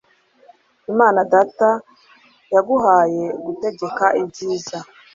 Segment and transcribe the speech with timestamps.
[0.91, 1.69] imana daata
[2.53, 4.77] yaguhaye, gutegeka ibyiza